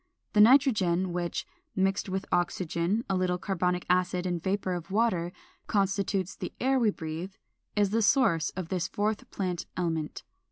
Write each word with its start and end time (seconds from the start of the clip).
The 0.33 0.41
nitrogen 0.41 1.13
which, 1.13 1.45
mixed 1.75 2.09
with 2.09 2.25
oxygen, 2.31 3.05
a 3.07 3.15
little 3.15 3.37
carbonic 3.37 3.85
acid, 3.87 4.25
and 4.25 4.41
vapor 4.41 4.73
of 4.73 4.89
water, 4.89 5.31
constitutes 5.67 6.35
the 6.35 6.53
air 6.59 6.79
we 6.79 6.89
breathe, 6.89 7.33
is 7.75 7.91
the 7.91 8.01
source 8.01 8.49
of 8.55 8.69
this 8.69 8.87
fourth 8.87 9.29
plant 9.29 9.67
element. 9.77 10.23